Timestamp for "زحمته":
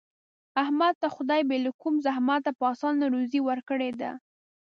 2.05-2.51